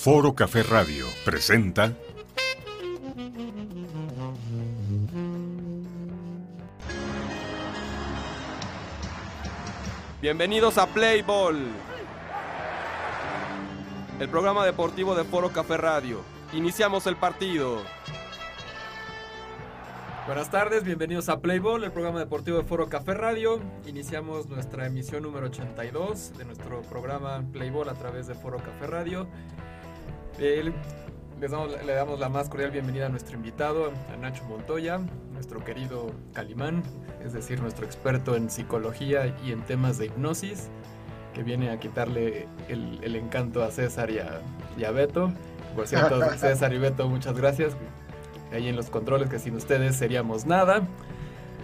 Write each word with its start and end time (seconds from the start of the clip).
Foro 0.00 0.32
Café 0.32 0.62
Radio 0.62 1.06
presenta 1.24 1.92
Bienvenidos 10.22 10.78
a 10.78 10.86
Play 10.86 11.22
Ball, 11.22 11.66
el 14.20 14.28
programa 14.28 14.64
deportivo 14.64 15.16
de 15.16 15.24
Foro 15.24 15.50
Café 15.50 15.76
Radio. 15.76 16.20
Iniciamos 16.52 17.08
el 17.08 17.16
partido. 17.16 17.82
Buenas 20.28 20.50
tardes, 20.50 20.84
bienvenidos 20.84 21.30
a 21.30 21.40
Playball, 21.40 21.84
el 21.84 21.90
programa 21.90 22.18
deportivo 22.18 22.58
de 22.58 22.64
Foro 22.64 22.90
Café 22.90 23.14
Radio. 23.14 23.60
Iniciamos 23.86 24.46
nuestra 24.46 24.86
emisión 24.86 25.22
número 25.22 25.46
82 25.46 26.36
de 26.36 26.44
nuestro 26.44 26.82
programa 26.82 27.42
Playball 27.50 27.88
a 27.88 27.94
través 27.94 28.26
de 28.26 28.34
Foro 28.34 28.58
Café 28.58 28.86
Radio. 28.88 29.26
Eh, 30.38 30.72
les 31.40 31.50
damos- 31.50 31.70
le 31.84 31.92
damos 31.94 32.18
la 32.18 32.28
más 32.28 32.48
cordial 32.48 32.70
bienvenida 32.70 33.06
a 33.06 33.08
nuestro 33.08 33.36
invitado, 33.36 33.92
a 34.12 34.16
Nacho 34.16 34.44
Montoya, 34.44 35.00
nuestro 35.32 35.64
querido 35.64 36.10
Calimán, 36.32 36.82
es 37.24 37.32
decir, 37.32 37.60
nuestro 37.60 37.84
experto 37.86 38.36
en 38.36 38.50
psicología 38.50 39.34
y 39.44 39.52
en 39.52 39.62
temas 39.62 39.98
de 39.98 40.06
hipnosis, 40.06 40.68
que 41.34 41.42
viene 41.42 41.70
a 41.70 41.78
quitarle 41.78 42.46
el, 42.68 42.98
el 43.02 43.16
encanto 43.16 43.62
a 43.62 43.70
César 43.70 44.10
y 44.10 44.18
a, 44.18 44.40
y 44.76 44.84
a 44.84 44.90
Beto. 44.90 45.32
Por 45.76 45.86
cierto, 45.86 46.20
César 46.38 46.72
y 46.72 46.78
Beto, 46.78 47.08
muchas 47.08 47.36
gracias 47.36 47.76
ahí 48.52 48.68
en 48.68 48.76
los 48.76 48.90
controles, 48.90 49.28
que 49.28 49.38
sin 49.38 49.54
ustedes 49.56 49.96
seríamos 49.96 50.46
nada. 50.46 50.82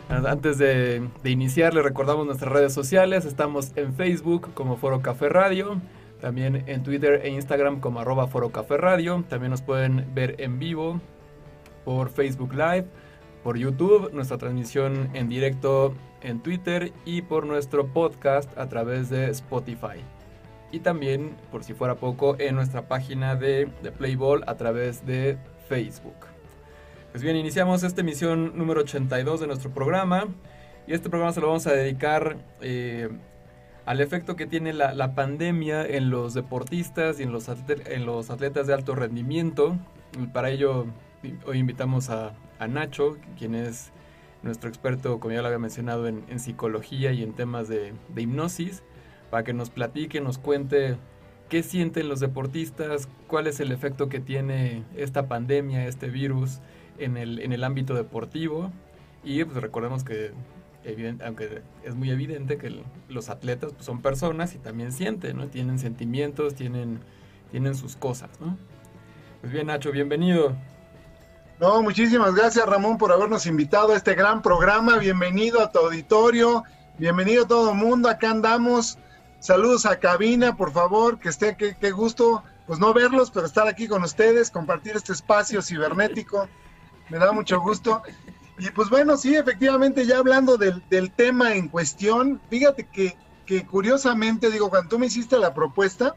Antes 0.09 0.59
de, 0.59 1.09
de 1.23 1.31
iniciar, 1.31 1.73
les 1.75 1.83
recordamos 1.83 2.27
nuestras 2.27 2.53
redes 2.53 2.75
sociales. 2.75 3.25
Estamos 3.25 3.73
en 3.75 3.95
Facebook 3.95 4.53
como 4.53 4.77
Foro 4.77 5.01
Café 5.01 5.31
Radio, 5.31 5.81
también 6.25 6.65
en 6.69 6.83
Twitter 6.83 7.21
e 7.23 7.29
Instagram 7.29 7.81
como 7.81 8.01
arroba 8.01 8.27
Foro 8.29 8.49
Café 8.49 8.79
Radio. 8.79 9.23
También 9.29 9.51
nos 9.51 9.61
pueden 9.61 10.07
ver 10.15 10.37
en 10.39 10.59
vivo 10.59 10.99
por 11.85 12.09
Facebook 12.09 12.55
Live, 12.55 12.87
por 13.43 13.59
YouTube, 13.59 14.11
nuestra 14.15 14.39
transmisión 14.39 15.11
en 15.13 15.29
directo 15.29 15.95
en 16.23 16.41
Twitter 16.41 16.95
y 17.05 17.21
por 17.21 17.45
nuestro 17.45 17.89
podcast 17.89 18.57
a 18.57 18.71
través 18.71 19.11
de 19.11 19.29
Spotify. 19.33 20.01
Y 20.73 20.81
también, 20.81 21.37
por 21.53 21.63
si 21.63 21.75
fuera 21.75 21.97
poco, 21.97 22.37
en 22.39 22.55
nuestra 22.55 22.89
página 22.89 23.37
de, 23.37 23.69
de 23.83 23.93
Playball 23.93 24.45
a 24.47 24.55
través 24.55 25.05
de 25.05 25.37
Facebook. 25.69 26.17
Pues 27.13 27.23
bien, 27.23 27.37
iniciamos 27.37 27.83
esta 27.83 28.01
emisión 28.01 28.57
número 28.57 28.81
82 28.81 29.41
de 29.41 29.47
nuestro 29.47 29.75
programa 29.75 30.29
y 30.87 30.95
este 30.95 31.11
programa 31.11 31.35
se 31.35 31.43
lo 31.43 31.49
vamos 31.49 31.67
a 31.67 31.73
dedicar 31.73 32.39
eh, 32.63 33.11
al 33.87 34.01
efecto 34.01 34.37
que 34.37 34.47
tiene 34.47 34.73
la, 34.73 35.15
pandemia 35.15 35.87
en 35.87 36.11
los 36.11 36.35
deportistas 36.35 37.21
y 37.21 37.25
en 37.25 37.33
los, 37.33 37.49
atletas 37.49 38.67
de 38.67 38.75
alto 38.75 38.95
rendimiento. 38.95 39.77
Para 40.33 40.51
ello 40.51 40.87
hoy 41.47 41.59
invitamos 41.59 42.11
a, 42.11 42.35
Nacho, 42.67 43.19
quien 43.39 43.55
es 43.55 43.93
nuestro 44.43 44.71
experto, 44.71 45.21
como 45.21 45.35
ya 45.35 45.43
lo 45.43 45.49
había 45.49 45.59
mencionado, 45.59 46.09
en, 46.09 46.41
psicología 46.41 47.13
y 47.13 47.23
en 47.23 47.35
temas 47.35 47.69
de, 47.69 47.93
hipnosis, 48.17 48.83
para 49.31 49.45
que 49.45 49.53
nos 49.53 49.69
platique, 49.69 50.23
nos 50.23 50.39
cuente 50.39 50.97
qué 51.51 51.63
sienten 51.63 52.09
los 52.09 52.21
deportistas, 52.21 53.09
cuál 53.27 53.49
es 53.49 53.61
el 53.61 53.71
efecto 53.71 54.09
que 54.09 54.19
tiene 54.19 54.85
esta 54.97 55.29
pandemia, 55.29 55.87
este 55.87 56.09
virus 56.09 56.61
en 56.99 57.19
el, 57.19 57.41
en 57.41 57.53
el 57.53 57.65
ámbito 57.65 57.95
deportivo. 57.95 58.73
Y 59.25 59.45
pues 59.45 59.61
recordemos 59.61 60.05
que, 60.05 60.33
aunque 61.25 61.63
es 61.83 61.95
muy 61.95 62.11
evidente 62.11 62.59
que 62.59 62.83
los 63.09 63.29
atletas 63.31 63.73
pues, 63.73 63.87
son 63.87 64.03
personas 64.03 64.55
y 64.55 64.59
también 64.59 64.93
sienten, 64.93 65.39
¿no? 65.39 65.49
Tienen 65.49 65.79
sentimientos, 65.79 66.55
tienen, 66.55 67.01
tienen 67.51 67.75
sus 67.75 67.97
cosas, 67.97 68.31
¿no? 68.41 68.57
Pues 69.41 69.53
bien, 69.53 69.69
Nacho, 69.69 69.93
bienvenido. 69.93 70.55
No, 71.61 71.83
muchísimas 71.83 72.35
gracias 72.35 72.67
Ramón 72.67 72.99
por 72.99 73.13
habernos 73.13 73.47
invitado 73.47 73.93
a 73.93 73.97
este 73.97 74.15
gran 74.15 74.43
programa. 74.43 74.99
Bienvenido 74.99 75.61
a 75.61 75.71
tu 75.71 75.79
auditorio, 75.79 76.65
bienvenido 76.99 77.45
a 77.45 77.49
todo 77.49 77.71
el 77.71 77.77
mundo. 77.77 78.09
Acá 78.09 78.31
andamos. 78.31 78.99
Saludos 79.39 79.87
a 79.87 80.01
cabina, 80.01 80.57
por 80.57 80.73
favor, 80.73 81.19
que 81.19 81.29
esté, 81.29 81.57
qué 81.57 81.91
gusto, 81.91 82.43
pues 82.67 82.79
no 82.79 82.95
verlos, 82.95 83.31
pero 83.31 83.47
estar 83.47 83.69
aquí 83.69 83.87
con 83.87 84.03
ustedes, 84.03 84.51
compartir 84.51 84.97
este 84.97 85.13
espacio 85.13 85.61
cibernético. 85.61 86.49
Me 87.11 87.19
da 87.19 87.33
mucho 87.33 87.61
gusto. 87.61 88.03
Y 88.59 88.71
pues 88.71 88.89
bueno, 88.89 89.17
sí, 89.17 89.35
efectivamente, 89.35 90.07
ya 90.07 90.19
hablando 90.19 90.57
del, 90.57 90.83
del 90.89 91.11
tema 91.11 91.55
en 91.55 91.69
cuestión, 91.69 92.41
fíjate 92.51 92.87
que, 92.87 93.17
que 93.47 93.67
curiosamente, 93.67 94.51
digo, 94.51 94.71
cuando 94.71 94.91
tú 94.91 94.99
me 94.99 95.07
hiciste 95.07 95.39
la 95.39 95.55
propuesta 95.55 96.15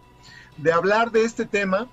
de 0.58 0.72
hablar 0.72 1.12
de 1.12 1.24
este 1.24 1.46
tema, 1.46 1.90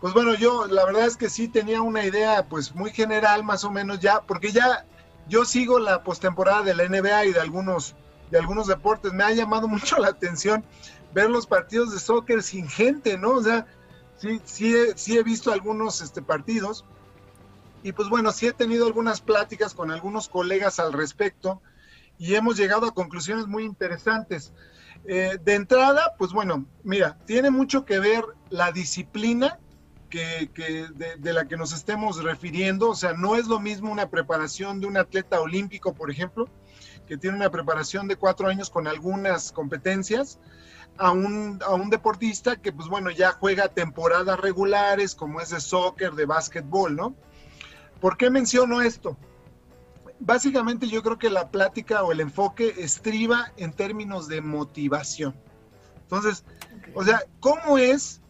pues 0.00 0.14
bueno, 0.14 0.34
yo 0.34 0.66
la 0.68 0.84
verdad 0.84 1.06
es 1.06 1.16
que 1.16 1.28
sí 1.28 1.48
tenía 1.48 1.82
una 1.82 2.04
idea 2.04 2.46
pues 2.48 2.74
muy 2.74 2.92
general 2.92 3.42
más 3.42 3.64
o 3.64 3.70
menos 3.70 3.98
ya, 3.98 4.20
porque 4.22 4.52
ya 4.52 4.86
yo 5.28 5.44
sigo 5.44 5.78
la 5.78 6.04
postemporada 6.04 6.62
de 6.62 6.74
la 6.74 6.88
NBA 6.88 7.26
y 7.26 7.32
de 7.32 7.40
algunos 7.40 7.96
de 8.30 8.38
algunos 8.38 8.66
deportes, 8.66 9.12
me 9.12 9.24
ha 9.24 9.32
llamado 9.32 9.68
mucho 9.68 9.98
la 9.98 10.08
atención 10.08 10.64
ver 11.12 11.30
los 11.30 11.46
partidos 11.46 11.92
de 11.92 11.98
soccer 11.98 12.42
sin 12.42 12.68
gente, 12.68 13.16
¿no? 13.16 13.30
O 13.30 13.42
sea, 13.42 13.66
sí 14.18 14.40
sí 14.44 14.74
he, 14.74 14.96
sí 14.96 15.18
he 15.18 15.22
visto 15.22 15.52
algunos 15.52 16.00
este 16.02 16.22
partidos 16.22 16.84
y 17.82 17.92
pues 17.92 18.08
bueno, 18.08 18.32
sí 18.32 18.46
he 18.46 18.52
tenido 18.52 18.86
algunas 18.86 19.20
pláticas 19.20 19.74
con 19.74 19.90
algunos 19.90 20.28
colegas 20.28 20.78
al 20.78 20.92
respecto 20.92 21.62
y 22.18 22.34
hemos 22.34 22.56
llegado 22.56 22.86
a 22.86 22.94
conclusiones 22.94 23.46
muy 23.46 23.64
interesantes. 23.64 24.52
Eh, 25.04 25.38
de 25.42 25.54
entrada, 25.54 26.14
pues 26.18 26.32
bueno, 26.32 26.66
mira, 26.82 27.18
tiene 27.24 27.50
mucho 27.50 27.84
que 27.84 28.00
ver 28.00 28.24
la 28.50 28.72
disciplina 28.72 29.58
que, 30.10 30.50
de, 31.18 31.32
la 31.32 31.46
que 31.46 31.56
nos 31.56 31.72
estemos 31.72 32.22
refiriendo. 32.22 32.90
O 32.90 32.94
sea, 32.94 33.12
no 33.12 33.36
es 33.36 33.46
lo 33.46 33.60
mismo 33.60 33.92
una 33.92 34.10
preparación 34.10 34.80
de 34.80 34.86
un 34.86 34.96
atleta 34.96 35.40
olímpico, 35.40 35.94
por 35.94 36.10
ejemplo, 36.10 36.48
que 37.06 37.16
tiene 37.16 37.36
una 37.36 37.50
preparación 37.50 38.08
de 38.08 38.16
cuatro 38.16 38.48
años 38.48 38.70
con 38.70 38.88
algunas 38.88 39.52
competencias, 39.52 40.38
a 40.96 41.12
un, 41.12 41.60
a 41.64 41.74
un 41.74 41.90
deportista 41.90 42.56
que, 42.56 42.72
pues 42.72 42.88
bueno, 42.88 43.10
ya 43.10 43.32
juega 43.32 43.68
temporadas 43.68 44.40
regulares, 44.40 45.14
como 45.14 45.40
es 45.40 45.50
de 45.50 45.60
soccer, 45.60 46.14
de 46.14 46.26
básquetbol, 46.26 46.96
¿no? 46.96 47.14
¿Por 48.00 48.16
qué 48.16 48.30
menciono 48.30 48.80
esto? 48.80 49.16
Básicamente 50.20 50.88
yo 50.88 51.02
creo 51.02 51.18
que 51.18 51.30
la 51.30 51.50
plática 51.50 52.02
o 52.02 52.12
el 52.12 52.20
enfoque 52.20 52.74
estriba 52.78 53.52
en 53.56 53.72
términos 53.72 54.28
de 54.28 54.40
motivación. 54.40 55.34
Entonces, 56.02 56.44
o 56.94 57.04
sea, 57.04 57.22
¿cómo 57.40 57.78
es 57.78 58.20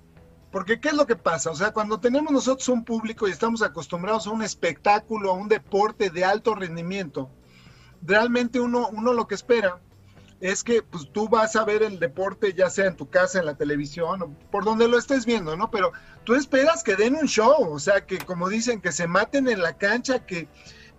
porque 0.51 0.81
¿qué 0.81 0.89
es 0.89 0.95
lo 0.95 1.07
que 1.07 1.17
pasa? 1.17 1.51
O 1.51 1.55
sea, 1.55 1.73
cuando 1.73 2.01
tenemos 2.01 2.33
nosotros 2.33 2.69
un 2.69 2.85
público 2.85 3.29
y 3.29 3.31
estamos 3.31 3.63
acostumbrados 3.63 4.27
a 4.27 4.31
un 4.31 4.43
espectáculo, 4.43 5.31
a 5.31 5.35
un 5.35 5.49
deporte 5.49 6.11
de 6.11 6.25
alto 6.25 6.55
rendimiento, 6.55 7.31
realmente 8.03 8.59
uno, 8.59 8.89
uno 8.89 9.13
lo 9.13 9.27
que 9.27 9.35
espera 9.35 9.81
es 10.41 10.63
que 10.63 10.83
pues, 10.83 11.11
tú 11.13 11.29
vas 11.29 11.57
a 11.57 11.65
ver 11.65 11.83
el 11.83 11.99
deporte 11.99 12.53
ya 12.55 12.71
sea 12.71 12.87
en 12.87 12.97
tu 12.97 13.09
casa, 13.09 13.39
en 13.41 13.47
la 13.47 13.57
televisión, 13.57 14.37
por 14.51 14.65
donde 14.65 14.89
lo 14.89 14.99
estés 14.99 15.27
viendo, 15.27 15.57
¿no? 15.57 15.71
Pero 15.71 15.93
tú 16.25 16.35
esperas 16.35 16.83
que 16.83 16.97
den 16.97 17.17
un 17.17 17.27
show, 17.27 17.73
o 17.73 17.79
sea, 17.79 18.07
que 18.07 18.19
como 18.19 18.49
dicen, 18.49 18.81
que 18.81 18.93
se 18.93 19.07
maten 19.07 19.49
en 19.49 19.63
la 19.63 19.77
cancha, 19.77 20.25
que 20.25 20.49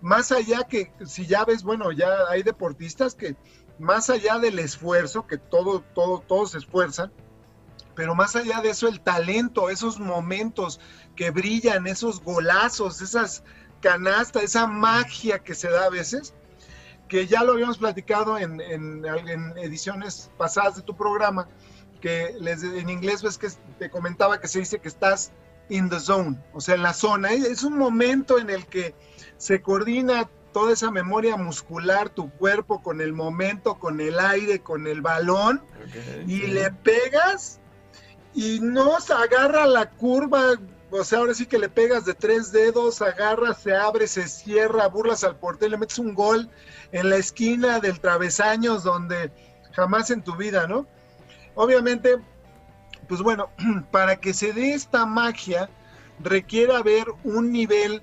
más 0.02 0.32
allá 0.32 0.64
que, 0.64 0.92
si 1.06 1.26
ya 1.26 1.44
ves, 1.44 1.62
bueno, 1.62 1.92
ya 1.92 2.08
hay 2.28 2.42
deportistas 2.42 3.14
que 3.14 3.36
más 3.78 4.10
allá 4.10 4.38
del 4.38 4.58
esfuerzo, 4.58 5.26
que 5.26 5.38
todo, 5.38 5.82
todo, 5.94 6.20
todos 6.20 6.52
se 6.52 6.58
esfuerzan, 6.58 7.10
pero 7.94 8.14
más 8.14 8.36
allá 8.36 8.60
de 8.60 8.70
eso, 8.70 8.88
el 8.88 9.00
talento, 9.00 9.70
esos 9.70 9.98
momentos 9.98 10.80
que 11.16 11.30
brillan, 11.30 11.86
esos 11.86 12.20
golazos, 12.22 13.00
esas 13.00 13.42
canastas, 13.80 14.42
esa 14.42 14.66
magia 14.66 15.38
que 15.38 15.54
se 15.54 15.70
da 15.70 15.86
a 15.86 15.90
veces, 15.90 16.34
que 17.10 17.26
ya 17.26 17.42
lo 17.42 17.52
habíamos 17.52 17.76
platicado 17.76 18.38
en, 18.38 18.60
en, 18.60 19.04
en 19.04 19.58
ediciones 19.58 20.30
pasadas 20.38 20.76
de 20.76 20.82
tu 20.82 20.96
programa, 20.96 21.48
que 22.00 22.34
les, 22.40 22.62
en 22.62 22.88
inglés 22.88 23.22
ves 23.22 23.36
que 23.36 23.48
te 23.78 23.90
comentaba 23.90 24.40
que 24.40 24.46
se 24.46 24.60
dice 24.60 24.78
que 24.78 24.88
estás 24.88 25.32
in 25.68 25.90
the 25.90 25.98
zone, 25.98 26.38
o 26.54 26.60
sea, 26.60 26.76
en 26.76 26.82
la 26.82 26.94
zona. 26.94 27.32
Es 27.32 27.64
un 27.64 27.76
momento 27.76 28.38
en 28.38 28.48
el 28.48 28.64
que 28.66 28.94
se 29.36 29.60
coordina 29.60 30.30
toda 30.52 30.72
esa 30.72 30.92
memoria 30.92 31.36
muscular, 31.36 32.10
tu 32.10 32.30
cuerpo 32.30 32.80
con 32.80 33.00
el 33.00 33.12
momento, 33.12 33.74
con 33.74 34.00
el 34.00 34.18
aire, 34.20 34.60
con 34.60 34.86
el 34.86 35.00
balón, 35.00 35.62
okay, 35.88 36.24
y 36.28 36.40
sí. 36.42 36.46
le 36.46 36.70
pegas 36.70 37.60
y 38.34 38.60
no 38.60 39.00
se 39.00 39.12
agarra 39.14 39.66
la 39.66 39.90
curva, 39.90 40.54
o 40.90 41.04
sea, 41.04 41.18
ahora 41.18 41.34
sí 41.34 41.46
que 41.46 41.58
le 41.58 41.68
pegas 41.68 42.04
de 42.04 42.14
tres 42.14 42.52
dedos, 42.52 43.00
agarra, 43.02 43.54
se 43.54 43.74
abre, 43.74 44.06
se 44.06 44.28
cierra, 44.28 44.88
burlas 44.88 45.24
al 45.24 45.36
portero, 45.36 45.70
le 45.70 45.78
metes 45.78 45.98
un 45.98 46.14
gol 46.14 46.48
en 46.92 47.10
la 47.10 47.16
esquina 47.16 47.80
del 47.80 48.00
travesaños 48.00 48.82
donde 48.82 49.30
jamás 49.72 50.10
en 50.10 50.22
tu 50.22 50.36
vida, 50.36 50.66
¿no? 50.66 50.86
Obviamente, 51.54 52.16
pues 53.08 53.22
bueno, 53.22 53.50
para 53.90 54.16
que 54.16 54.34
se 54.34 54.52
dé 54.52 54.74
esta 54.74 55.06
magia, 55.06 55.68
requiere 56.18 56.74
haber 56.74 57.06
un 57.24 57.52
nivel 57.52 58.02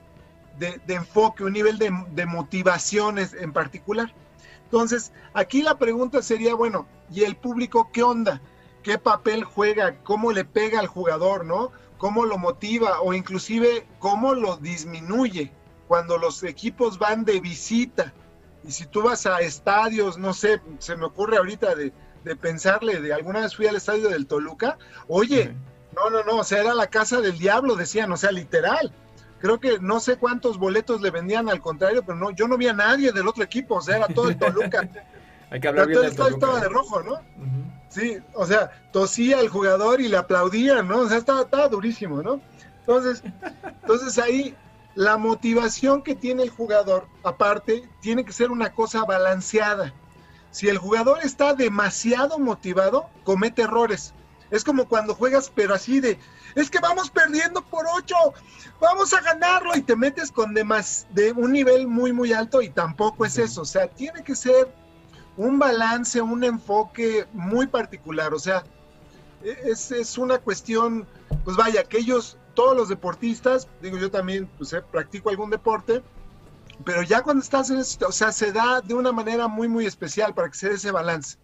de, 0.58 0.82
de 0.88 0.96
enfoque, 0.96 1.44
un 1.44 1.54
nivel 1.54 1.78
de, 1.78 1.92
de 2.12 2.26
motivaciones 2.26 3.34
en 3.34 3.54
particular. 3.54 4.14
Entonces, 4.64 5.12
aquí 5.34 5.62
la 5.62 5.78
pregunta 5.78 6.22
sería, 6.22 6.56
bueno, 6.56 6.88
¿y 7.12 7.24
el 7.24 7.36
público 7.36 7.90
qué 7.94 8.04
onda? 8.04 8.42
qué 8.88 8.98
papel 8.98 9.44
juega, 9.44 9.98
cómo 10.04 10.32
le 10.32 10.46
pega 10.46 10.80
al 10.80 10.88
jugador, 10.88 11.44
¿no? 11.44 11.74
Cómo 11.98 12.26
lo 12.26 12.38
motiva 12.38 13.02
o 13.02 13.14
inclusive 13.14 13.88
cómo 14.00 14.34
lo 14.34 14.58
disminuye 14.58 15.52
cuando 15.88 16.18
los 16.18 16.44
equipos 16.44 17.00
van 17.00 17.26
de 17.26 17.40
visita. 17.40 18.14
Y 18.64 18.72
si 18.72 18.86
tú 18.86 19.04
vas 19.04 19.26
a 19.26 19.40
estadios, 19.40 20.18
no 20.18 20.34
sé, 20.34 20.62
se 20.80 20.96
me 20.96 21.06
ocurre 21.06 21.38
ahorita 21.38 21.76
de, 21.76 21.94
pensarle, 22.42 23.00
de 23.00 23.14
alguna 23.14 23.42
vez 23.42 23.56
fui 23.56 23.68
al 23.68 23.78
estadio 23.78 24.10
del 24.10 24.28
Toluca, 24.28 24.78
oye, 25.08 25.56
no, 25.96 26.10
no, 26.10 26.24
no, 26.24 26.40
o 26.40 26.44
sea, 26.44 26.60
era 26.60 26.76
la 26.76 26.88
casa 26.88 27.22
del 27.22 27.38
diablo, 27.38 27.76
decían, 27.76 28.12
o 28.12 28.18
sea, 28.18 28.32
literal. 28.32 28.92
Creo 29.40 29.60
que 29.60 29.80
no 29.80 30.00
sé 30.00 30.18
cuántos 30.18 30.58
boletos 30.58 31.00
le 31.02 31.12
vendían 31.12 31.48
al 31.48 31.62
contrario, 31.62 32.04
pero 32.06 32.18
no, 32.18 32.32
yo 32.32 32.48
no 32.48 32.58
vi 32.58 32.68
a 32.68 32.74
nadie 32.74 33.14
del 33.14 33.28
otro 33.28 33.44
equipo, 33.44 33.76
o 33.76 33.82
sea, 33.82 33.98
era 33.98 34.08
todo 34.08 34.30
el 34.30 34.38
Toluca. 34.38 34.90
Hay 35.50 35.62
que 35.62 35.68
hablar 35.70 35.88
bien 35.88 36.02
del 36.02 36.16
Toluca. 36.16 36.34
estaba 36.36 36.60
de 36.60 36.68
rojo, 36.68 37.02
¿no? 37.04 37.22
Sí, 37.98 38.20
o 38.36 38.46
sea, 38.46 38.70
tosía 38.92 39.40
al 39.40 39.50
jugador 39.50 40.02
y 40.02 40.08
le 40.08 40.18
aplaudían, 40.18 40.88
¿no? 40.88 41.00
O 41.00 41.10
sea, 41.10 41.18
estaba, 41.18 41.42
estaba 41.42 41.68
durísimo, 41.68 42.22
¿no? 42.22 42.40
Entonces, 42.82 43.24
entonces 43.82 44.20
ahí 44.20 44.56
la 44.94 45.18
motivación 45.18 46.04
que 46.04 46.14
tiene 46.14 46.44
el 46.44 46.52
jugador, 46.52 47.08
aparte, 47.24 47.90
tiene 48.00 48.24
que 48.24 48.34
ser 48.34 48.52
una 48.52 48.72
cosa 48.72 49.04
balanceada. 49.04 49.96
Si 50.52 50.70
el 50.70 50.78
jugador 50.78 51.22
está 51.24 51.56
demasiado 51.56 52.38
motivado, 52.38 53.10
comete 53.24 53.64
errores. 53.64 54.14
Es 54.52 54.64
como 54.64 54.88
cuando 54.88 55.16
juegas, 55.16 55.52
pero 55.54 55.74
así 55.74 56.00
de, 56.00 56.20
es 56.54 56.70
que 56.70 56.80
vamos 56.80 57.10
perdiendo 57.10 57.64
por 57.64 57.88
ocho, 57.96 58.16
vamos 58.80 59.12
a 59.12 59.22
ganarlo 59.22 59.76
y 59.76 59.82
te 59.82 59.96
metes 59.96 60.32
con 60.32 60.54
demás, 60.54 61.08
de 61.10 61.32
un 61.32 61.52
nivel 61.52 61.88
muy, 61.88 62.14
muy 62.14 62.32
alto 62.32 62.62
y 62.62 62.70
tampoco 62.70 63.26
es 63.26 63.40
eso. 63.40 63.62
O 63.62 63.66
sea, 63.66 63.88
tiene 63.88 64.24
que 64.24 64.36
ser 64.36 64.72
un 65.38 65.60
balance, 65.60 66.22
un 66.22 66.44
enfoque 66.44 67.26
muy 67.34 67.68
particular. 67.68 68.34
O 68.34 68.40
sea, 68.40 68.64
e, 69.44 69.58
es, 69.66 69.92
es 69.92 70.18
una 70.18 70.40
cuestión, 70.40 71.08
pues 71.46 71.56
vaya, 71.56 71.84
que 71.84 72.00
ellos, 72.00 72.38
todos 72.54 72.76
los 72.76 72.90
deportistas, 72.90 73.68
digo 73.82 73.98
yo 73.98 74.12
también, 74.12 74.50
pues 74.58 74.74
eh, 74.74 74.82
practico 74.82 75.30
algún 75.30 75.50
deporte, 75.50 76.04
pero 76.84 77.02
ya 77.04 77.22
cuando 77.22 77.44
estás 77.44 77.70
en 77.70 77.80
esto, 77.80 78.08
o 78.08 78.12
sea, 78.12 78.32
se 78.32 78.52
da 78.52 78.82
de 78.82 78.94
una 78.94 79.12
manera 79.12 79.48
muy, 79.48 79.68
muy 79.68 79.86
especial 79.86 80.34
para 80.34 80.50
que 80.50 80.58
se 80.58 80.72
ese 80.72 80.92
balance. 80.92 81.38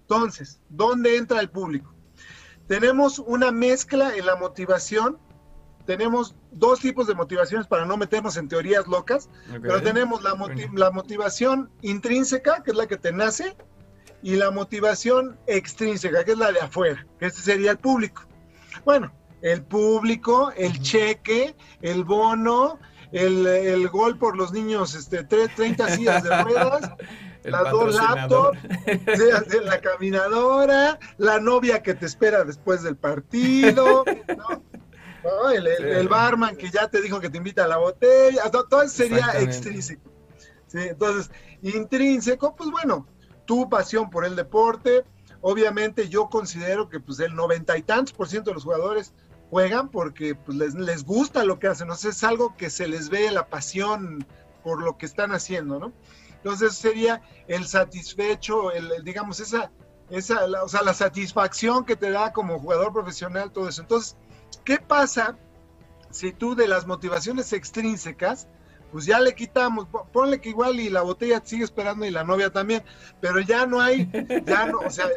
Entonces, 0.00 0.60
¿dónde 0.68 1.16
entra 1.16 1.40
el 1.40 1.48
público? 1.48 1.94
Tenemos 2.66 3.18
una 3.18 3.50
mezcla 3.50 4.14
en 4.16 4.26
la 4.26 4.36
motivación. 4.36 5.18
Tenemos 5.86 6.34
dos 6.50 6.80
tipos 6.80 7.06
de 7.06 7.14
motivaciones 7.14 7.66
para 7.66 7.84
no 7.84 7.96
meternos 7.96 8.36
en 8.36 8.48
teorías 8.48 8.86
locas, 8.86 9.28
pero 9.60 9.82
tenemos 9.82 10.22
la, 10.22 10.34
la 10.74 10.90
motivación 10.90 11.70
intrínseca, 11.82 12.62
que 12.62 12.70
es 12.70 12.76
la 12.76 12.86
que 12.86 12.96
te 12.96 13.12
nace, 13.12 13.56
y 14.22 14.36
la 14.36 14.50
motivación 14.50 15.38
extrínseca, 15.46 16.24
que 16.24 16.32
es 16.32 16.38
la 16.38 16.50
de 16.50 16.60
afuera, 16.60 17.06
que 17.18 17.26
este 17.26 17.42
sería 17.42 17.72
el 17.72 17.78
público. 17.78 18.22
Bueno, 18.84 19.12
el 19.42 19.62
público, 19.62 20.50
el 20.56 20.80
cheque, 20.80 21.54
el 21.82 22.04
bono, 22.04 22.78
el, 23.12 23.46
el, 23.46 23.88
gol 23.90 24.16
por 24.16 24.36
los 24.36 24.52
niños, 24.52 24.94
este, 24.94 25.22
30 25.24 25.88
sillas 25.90 26.22
de 26.22 26.42
ruedas, 26.42 26.90
las 27.44 27.70
dos 27.70 27.94
laptops, 27.94 28.58
la 29.62 29.80
caminadora, 29.82 30.98
la 31.18 31.38
novia 31.38 31.82
que 31.82 31.92
te 31.92 32.06
espera 32.06 32.44
después 32.44 32.82
del 32.82 32.96
partido, 32.96 34.04
El, 35.54 36.08
barman 36.08 36.56
que 36.56 36.70
ya 36.70 36.88
te 36.88 37.00
dijo 37.00 37.20
que 37.20 37.30
te 37.30 37.38
invita 37.38 37.64
a 37.64 37.68
la 37.68 37.78
botella, 37.78 38.50
todo, 38.50 38.82
eso 38.82 38.94
sería 38.94 39.40
extrínseco. 39.40 40.10
Entonces, 40.72 41.30
intrínseco, 41.62 42.54
pues 42.56 42.70
bueno, 42.70 43.06
tu 43.44 43.68
pasión 43.68 44.10
por 44.10 44.24
el 44.24 44.36
deporte, 44.36 45.04
obviamente 45.40 46.08
yo 46.08 46.28
considero 46.28 46.88
que 46.88 47.00
pues 47.00 47.20
el 47.20 47.34
noventa 47.34 47.78
y 47.78 47.82
tantos 47.82 48.12
por 48.12 48.28
ciento 48.28 48.50
de 48.50 48.54
los 48.54 48.64
jugadores 48.64 49.12
juegan 49.50 49.88
porque 49.88 50.34
pues, 50.34 50.56
les, 50.56 50.74
les 50.74 51.04
gusta 51.04 51.44
lo 51.44 51.58
que 51.58 51.68
hacen, 51.68 51.88
¿no? 51.88 51.94
es 51.94 52.24
algo 52.24 52.56
que 52.56 52.70
se 52.70 52.88
les 52.88 53.08
ve 53.08 53.30
la 53.30 53.46
pasión 53.46 54.26
por 54.64 54.82
lo 54.82 54.96
que 54.96 55.06
están 55.06 55.32
haciendo, 55.32 55.78
¿no? 55.78 55.92
Entonces 56.36 56.74
sería 56.74 57.22
el 57.46 57.66
satisfecho, 57.66 58.72
el, 58.72 59.04
digamos, 59.04 59.40
esa, 59.40 59.70
esa 60.10 60.46
la, 60.46 60.62
o 60.62 60.68
sea, 60.68 60.82
la 60.82 60.92
satisfacción 60.92 61.84
que 61.84 61.96
te 61.96 62.10
da 62.10 62.32
como 62.32 62.58
jugador 62.58 62.92
profesional, 62.92 63.50
todo 63.50 63.68
eso. 63.68 63.80
Entonces, 63.80 64.16
¿qué 64.64 64.78
pasa 64.78 65.36
si 66.10 66.32
tú 66.32 66.54
de 66.54 66.68
las 66.68 66.86
motivaciones 66.86 67.52
extrínsecas, 67.52 68.48
pues 68.92 69.06
ya 69.06 69.18
le 69.18 69.34
quitamos, 69.34 69.88
ponle 70.12 70.40
que 70.40 70.50
igual 70.50 70.78
y 70.78 70.88
la 70.88 71.02
botella 71.02 71.42
sigue 71.44 71.64
esperando 71.64 72.04
y 72.04 72.10
la 72.10 72.22
novia 72.22 72.50
también, 72.50 72.84
pero 73.20 73.40
ya 73.40 73.66
no 73.66 73.80
hay, 73.80 74.08
ya 74.46 74.66
no, 74.66 74.78
o 74.78 74.90
sea, 74.90 75.08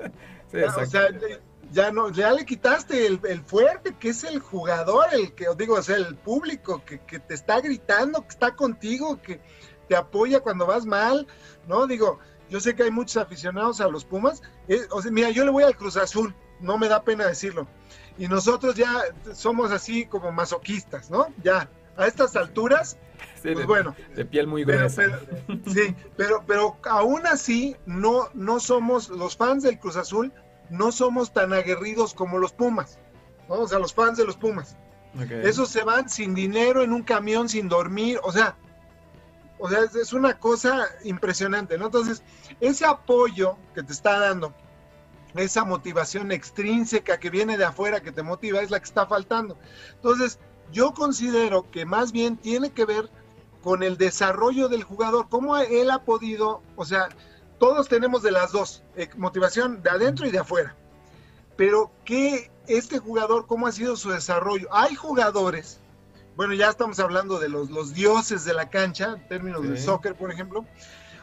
ya, 1.72 1.92
no, 1.92 2.10
ya 2.10 2.32
le 2.32 2.46
quitaste 2.46 3.06
el, 3.06 3.42
fuerte, 3.46 3.96
que 4.00 4.10
es 4.10 4.24
el 4.24 4.40
jugador, 4.40 5.06
el 5.12 5.34
que, 5.34 5.46
digo, 5.56 5.76
o 5.76 5.84
sea, 5.84 5.98
el 5.98 6.16
público 6.16 6.84
que, 6.84 7.00
que 7.02 7.20
te 7.20 7.36
está 7.36 7.62
gritando, 7.62 8.24
que 8.24 8.30
está 8.30 8.56
contigo, 8.56 9.22
que, 9.22 9.40
te 9.88 9.96
apoya 9.96 10.42
cuando 10.42 10.66
vas 10.66 10.86
mal, 10.86 11.28
¿no? 11.68 11.88
Digo, 11.88 12.20
yo 12.50 12.60
sé 12.60 12.76
que 12.76 12.84
hay 12.84 12.92
muchos 12.92 13.18
aficionados 13.18 13.82
a 13.82 13.88
los 13.88 14.06
Pumas, 14.06 14.42
eh, 14.68 14.82
o 14.92 15.02
sea, 15.02 15.12
mira, 15.12 15.30
yo 15.32 15.46
le 15.46 15.52
voy 15.52 15.64
al 15.64 15.76
Cruz 15.76 15.98
Azul, 15.98 16.36
no 16.60 16.78
me 16.78 16.88
da 16.88 17.04
pena 17.04 17.26
decirlo, 17.26 17.68
y 18.18 18.28
nosotros 18.28 18.76
ya 18.76 19.04
somos 19.34 19.72
así 19.72 20.06
como 20.06 20.32
masoquistas, 20.32 21.10
¿no? 21.10 21.28
Ya, 21.44 21.70
a 21.96 22.08
estas 22.08 22.36
alturas, 22.36 22.98
pues 23.42 23.66
bueno. 23.66 23.96
De 24.16 24.26
piel 24.26 24.48
muy 24.48 24.64
gruesa. 24.64 25.20
sí, 25.74 25.96
pero, 26.16 26.44
pero 26.46 26.78
aún 26.84 27.26
así, 27.28 27.76
no, 27.86 28.30
no 28.34 28.60
somos, 28.60 29.10
los 29.10 29.36
fans 29.36 29.64
del 29.64 29.80
Cruz 29.80 29.96
Azul, 29.96 30.34
no 30.70 30.92
somos 30.92 31.32
tan 31.32 31.54
aguerridos 31.54 32.14
como 32.14 32.40
los 32.40 32.52
Pumas, 32.52 33.00
¿no? 33.48 33.56
O 33.56 33.68
sea, 33.68 33.80
los 33.80 33.94
fans 33.94 34.18
de 34.18 34.26
los 34.26 34.38
Pumas. 34.38 34.76
Esos 35.44 35.70
se 35.70 35.84
van 35.84 36.10
sin 36.10 36.36
dinero 36.36 36.84
en 36.84 36.94
un 36.94 37.02
camión, 37.02 37.50
sin 37.50 37.70
dormir, 37.70 38.20
o 38.24 38.32
sea, 38.32 38.56
o 39.58 39.68
sea, 39.68 39.80
es, 39.80 40.14
una 40.14 40.38
cosa 40.38 40.88
impresionante, 41.04 41.78
¿no? 41.78 41.86
Entonces, 41.86 42.22
ese 42.60 42.86
apoyo 42.86 43.58
que 43.74 43.82
te 43.82 43.94
está 43.94 44.20
dando, 44.20 44.54
esa 45.40 45.64
motivación 45.64 46.32
extrínseca 46.32 47.20
que 47.20 47.30
viene 47.30 47.58
de 47.58 47.66
afuera, 47.66 48.02
que 48.02 48.12
te 48.12 48.24
motiva, 48.24 48.62
es 48.62 48.72
la 48.72 48.80
que 48.80 48.86
está 48.86 49.06
faltando. 49.06 49.58
Entonces, 49.96 50.40
yo 50.72 50.94
considero 50.94 51.70
que 51.72 51.86
más 51.86 52.12
bien 52.12 52.38
tiene 52.38 52.72
que 52.72 52.86
ver 52.86 53.10
con 53.64 53.84
el 53.84 53.98
desarrollo 53.98 54.70
del 54.70 54.84
jugador, 54.84 55.28
cómo 55.30 55.58
él 55.58 55.90
ha 55.92 56.04
podido, 56.04 56.62
o 56.76 56.86
sea, 56.86 57.10
todos 57.60 57.88
tenemos 57.88 58.22
de 58.24 58.32
las 58.32 58.52
dos, 58.52 58.84
eh, 58.96 59.10
motivación 59.18 59.82
de 59.82 59.90
adentro 59.90 60.28
y 60.28 60.32
de 60.32 60.40
afuera, 60.40 60.76
pero 61.56 61.92
que 62.06 62.52
este 62.68 63.00
jugador, 63.00 63.48
cómo 63.48 63.68
ha 63.68 63.72
sido 63.72 63.96
su 63.96 64.12
desarrollo. 64.12 64.68
Hay 64.72 64.96
jugadores 64.96 65.80
bueno, 66.38 66.54
ya 66.54 66.70
estamos 66.70 67.00
hablando 67.00 67.40
de 67.40 67.50
los, 67.50 67.72
los 67.72 67.96
dioses 67.96 68.46
de 68.46 68.54
la 68.54 68.70
cancha, 68.70 69.16
en 69.16 69.28
términos 69.28 69.68
de 69.68 69.76
soccer, 69.76 70.14
por 70.14 70.32
ejemplo. 70.32 70.66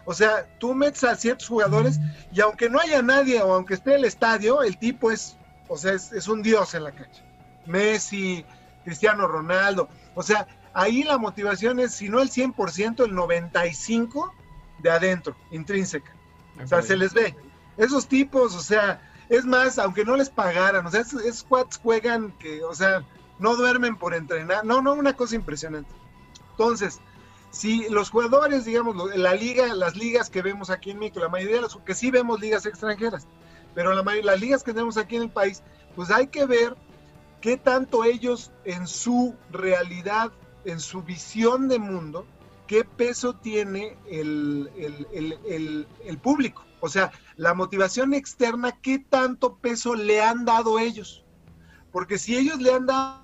O 0.07 0.15
sea, 0.15 0.47
tú 0.59 0.75
metes 0.75 1.05
a 1.05 1.17
ciertos 1.17 1.49
jugadores 1.49 1.99
y 2.33 2.41
aunque 2.41 2.69
no 2.69 2.79
haya 2.79 3.01
nadie 3.03 3.41
o 3.43 3.55
aunque 3.55 3.75
esté 3.75 3.95
el 3.95 4.05
estadio, 4.05 4.63
el 4.63 4.79
tipo 4.79 5.11
es, 5.11 5.37
o 5.69 5.77
sea, 5.77 5.93
es, 5.93 6.29
un 6.29 6.43
dios 6.43 6.75
en 6.75 6.85
la 6.85 6.93
cancha. 6.93 7.23
Messi, 7.67 8.45
Cristiano 8.85 9.27
Ronaldo. 9.27 9.89
O 10.15 10.23
sea, 10.23 10.47
ahí 10.75 11.03
la 11.03 11.17
motivación 11.17 11.81
es, 11.81 11.95
si 11.95 12.09
no 12.09 12.21
el 12.21 12.31
100%, 12.31 13.05
el 13.05 13.13
95% 13.13 14.31
de 14.81 14.91
adentro, 14.91 15.35
intrínseca. 15.51 16.13
O 16.63 16.67
sea, 16.67 16.83
se 16.83 16.97
les 16.97 17.15
ve. 17.15 17.35
Esos 17.77 18.07
tipos, 18.07 18.55
o 18.55 18.61
sea, 18.61 19.01
es 19.29 19.45
más, 19.45 19.79
aunque 19.79 20.05
no 20.05 20.17
les 20.17 20.29
pagaran, 20.29 20.87
o 20.87 20.91
sea, 20.91 21.01
esos, 21.01 21.23
esos 21.25 21.47
juegan 21.83 22.33
que, 22.39 22.63
o 22.63 22.75
sea, 22.75 23.05
no 23.39 23.57
duermen 23.57 23.97
por 23.97 24.15
entrenar, 24.15 24.65
no, 24.65 24.83
no, 24.83 24.93
una 24.93 25.15
cosa 25.15 25.35
impresionante. 25.35 25.91
Entonces, 26.53 27.01
si 27.55 27.89
los 27.89 28.11
jugadores, 28.11 28.65
digamos, 28.65 28.97
la 29.17 29.35
liga, 29.35 29.73
las 29.75 29.97
ligas 29.97 30.29
que 30.29 30.43
vemos 30.43 30.71
aquí 30.71 30.91
en 30.91 30.99
México, 30.99 31.21
la 31.21 31.29
mayoría 31.29 31.57
de 31.57 31.63
las, 31.63 31.77
que 31.77 31.95
sí 31.95 32.11
vemos 32.11 32.41
ligas 32.41 32.67
extranjeras, 32.67 33.27
pero 33.75 33.95
la 33.95 34.03
las 34.03 34.41
ligas 34.41 34.63
que 34.63 34.73
tenemos 34.73 34.97
aquí 34.97 35.17
en 35.17 35.23
el 35.23 35.31
país, 35.31 35.63
pues 35.95 36.11
hay 36.11 36.27
que 36.27 36.47
ver 36.47 36.77
qué 37.41 37.57
tanto 37.57 38.05
ellos 38.05 38.51
en 38.65 38.87
su 38.87 39.37
realidad, 39.51 40.33
en 40.65 40.81
su 40.81 41.03
visión 41.03 41.69
de 41.69 41.79
mundo, 41.79 42.27
qué 42.67 42.85
peso 42.85 43.35
tiene 43.35 43.97
el, 44.11 44.71
el, 44.77 45.87
el 46.05 46.19
público. 46.19 46.65
O 46.81 46.89
sea, 46.89 47.13
la 47.37 47.55
motivación 47.55 48.15
externa, 48.15 48.73
qué 48.83 48.99
tanto 48.99 49.57
peso 49.57 49.95
le 49.95 50.23
han 50.23 50.45
dado 50.45 50.79
ellos. 50.79 51.25
Porque 51.93 52.19
si 52.19 52.37
ellos 52.37 52.61
le 52.61 52.73
han 52.73 52.87
dado 52.87 53.24